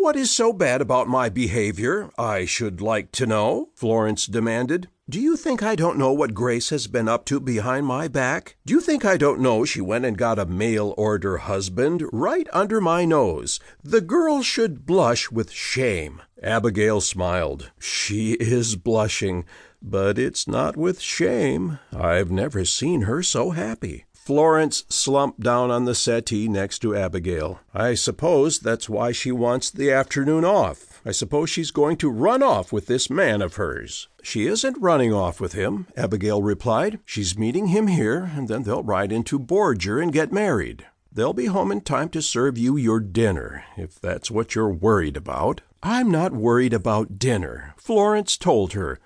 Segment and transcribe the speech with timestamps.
[0.00, 3.68] what is so bad about my behavior, I should like to know?
[3.74, 4.88] Florence demanded.
[5.10, 8.56] Do you think I don't know what Grace has been up to behind my back?
[8.64, 12.48] Do you think I don't know she went and got a mail order husband right
[12.50, 13.60] under my nose?
[13.82, 16.22] The girl should blush with shame.
[16.42, 17.70] Abigail smiled.
[17.78, 19.44] She is blushing,
[19.82, 21.78] but it's not with shame.
[21.94, 24.06] I've never seen her so happy.
[24.22, 27.58] Florence slumped down on the settee next to Abigail.
[27.72, 31.00] I suppose that's why she wants the afternoon off.
[31.06, 34.08] I suppose she's going to run off with this man of hers.
[34.22, 37.00] She isn't running off with him, Abigail replied.
[37.06, 40.84] She's meeting him here, and then they'll ride into Borger and get married.
[41.10, 45.16] They'll be home in time to serve you your dinner, if that's what you're worried
[45.16, 45.62] about.
[45.82, 49.00] I'm not worried about dinner, Florence told her.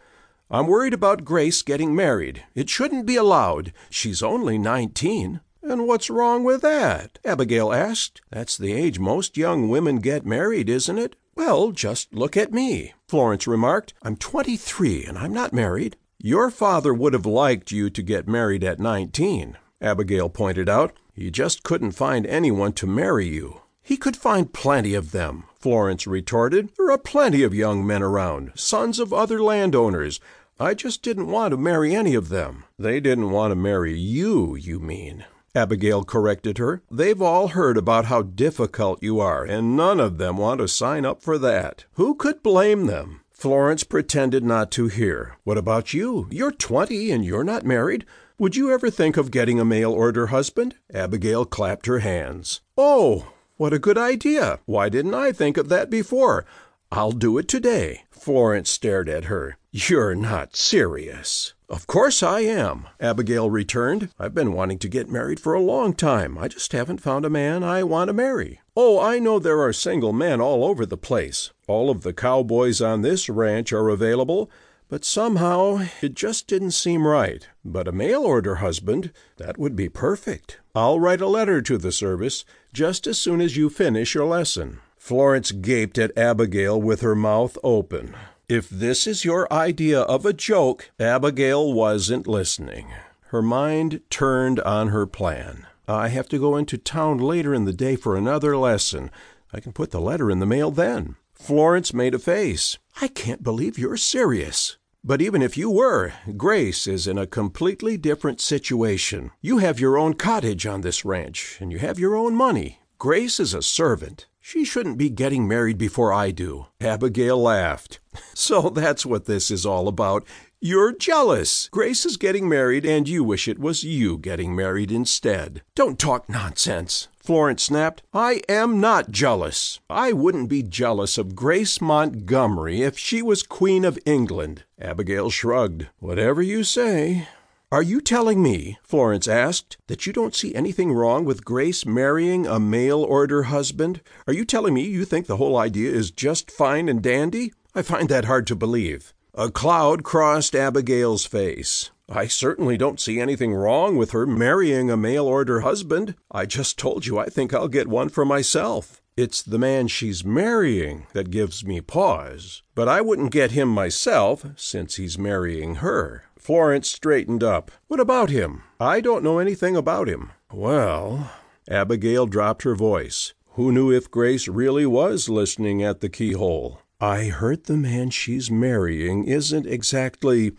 [0.55, 2.45] I'm worried about Grace getting married.
[2.55, 3.73] It shouldn't be allowed.
[3.91, 5.41] She's only nineteen.
[5.65, 7.19] And what's wrong with that?
[7.25, 8.21] Abigail asked.
[8.31, 11.17] That's the age most young women get married, isn't it?
[11.35, 13.95] Well, just look at me, Florence remarked.
[14.03, 15.97] I'm 23 and I'm not married.
[16.21, 20.93] Your father would have liked you to get married at 19, Abigail pointed out.
[21.13, 23.63] He just couldn't find anyone to marry you.
[23.83, 26.71] He could find plenty of them, Florence retorted.
[26.79, 30.21] There are plenty of young men around, sons of other landowners.
[30.59, 32.65] I just didn't want to marry any of them.
[32.79, 35.25] They didn't want to marry you, you mean.
[35.53, 36.83] Abigail corrected her.
[36.91, 41.05] They've all heard about how difficult you are, and none of them want to sign
[41.05, 41.85] up for that.
[41.95, 43.21] Who could blame them?
[43.33, 45.37] Florence pretended not to hear.
[45.43, 46.29] What about you?
[46.31, 48.07] You're twenty and you're not married.
[48.39, 50.77] Would you ever think of getting a mail order husband?
[50.93, 52.61] Abigail clapped her hands.
[52.79, 54.61] Oh, what a good idea!
[54.67, 56.45] Why didn't I think of that before?
[56.91, 58.05] I'll do it today.
[58.11, 59.57] Florence stared at her.
[59.77, 61.53] You're not serious.
[61.69, 64.09] Of course I am, Abigail returned.
[64.21, 66.39] I've been wanting to get married for a long time.
[66.39, 68.61] I just haven't found a man I want to marry.
[68.77, 71.51] Oh, I know there are single men all over the place.
[71.67, 74.49] All of the cowboys on this ranch are available,
[74.89, 77.49] but somehow it just didn't seem right.
[77.65, 80.61] But a mail order husband, that would be perfect.
[80.77, 84.79] I'll write a letter to the service just as soon as you finish your lesson.
[84.97, 88.15] Florence gaped at Abigail with her mouth open.
[88.49, 92.89] If this is your idea of a joke, Abigail wasn't listening.
[93.29, 95.67] Her mind turned on her plan.
[95.89, 99.11] I have to go into town later in the day for another lesson.
[99.51, 101.17] I can put the letter in the mail then.
[101.33, 102.77] Florence made a face.
[103.01, 104.77] I can't believe you're serious.
[105.03, 109.31] But even if you were, Grace is in a completely different situation.
[109.41, 112.81] You have your own cottage on this ranch, and you have your own money.
[112.99, 114.27] Grace is a servant.
[114.41, 116.67] She shouldn't be getting married before I do.
[116.81, 118.01] Abigail laughed.
[118.35, 120.25] So that's what this is all about.
[120.61, 121.69] You're jealous.
[121.69, 125.63] Grace is getting married, and you wish it was you getting married instead.
[125.75, 127.09] Don't talk nonsense.
[127.17, 128.03] Florence snapped.
[128.13, 129.81] I am not jealous.
[129.89, 134.65] I wouldn't be jealous of Grace Montgomery if she was Queen of England.
[134.81, 135.89] Abigail shrugged.
[135.99, 137.29] Whatever you say.
[137.73, 142.47] Are you telling me, Florence asked, that you don't see anything wrong with Grace marrying
[142.47, 144.01] a mail order husband?
[144.27, 147.53] Are you telling me you think the whole idea is just fine and dandy?
[147.75, 149.13] I find that hard to believe.
[149.35, 151.91] A cloud crossed Abigail's face.
[152.09, 156.15] I certainly don't see anything wrong with her marrying a mail order husband.
[156.31, 159.01] I just told you I think I'll get one for myself.
[159.17, 162.63] It's the man she's marrying that gives me pause.
[162.75, 166.25] But I wouldn't get him myself, since he's marrying her.
[166.37, 167.71] Florence straightened up.
[167.87, 168.65] What about him?
[168.81, 170.33] I don't know anything about him.
[170.53, 171.31] Well,
[171.71, 173.35] Abigail dropped her voice.
[173.51, 176.81] Who knew if Grace really was listening at the keyhole?
[177.01, 180.55] I heard the man she's marrying isn't exactly,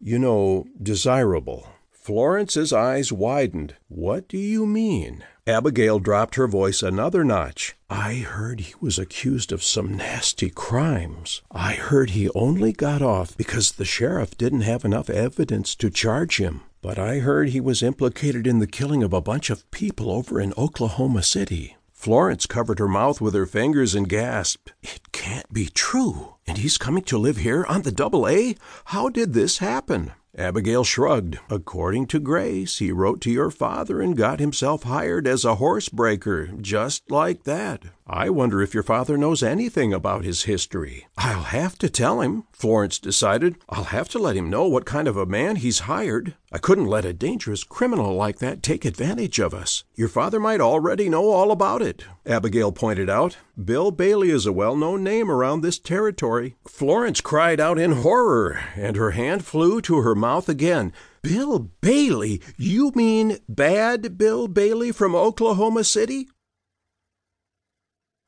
[0.00, 1.68] you know, desirable.
[2.10, 3.76] Florence's eyes widened.
[3.86, 5.22] What do you mean?
[5.46, 7.76] Abigail dropped her voice another notch.
[7.88, 11.40] I heard he was accused of some nasty crimes.
[11.52, 16.38] I heard he only got off because the sheriff didn't have enough evidence to charge
[16.38, 16.62] him.
[16.82, 20.40] But I heard he was implicated in the killing of a bunch of people over
[20.40, 21.76] in Oklahoma City.
[21.92, 24.72] Florence covered her mouth with her fingers and gasped.
[24.82, 26.34] It can't be true.
[26.44, 28.56] And he's coming to live here on the double A?
[28.86, 30.10] How did this happen?
[30.36, 31.38] Abigail shrugged.
[31.50, 35.88] According to Grace, he wrote to your father and got himself hired as a horse
[35.88, 37.84] breaker, just like that.
[38.12, 41.06] I wonder if your father knows anything about his history.
[41.16, 43.54] I'll have to tell him, Florence decided.
[43.68, 46.34] I'll have to let him know what kind of a man he's hired.
[46.50, 49.84] I couldn't let a dangerous criminal like that take advantage of us.
[49.94, 53.36] Your father might already know all about it, Abigail pointed out.
[53.64, 56.56] Bill Bailey is a well known name around this territory.
[56.66, 60.92] Florence cried out in horror, and her hand flew to her mouth again.
[61.22, 62.42] Bill Bailey?
[62.56, 66.26] You mean bad Bill Bailey from Oklahoma City?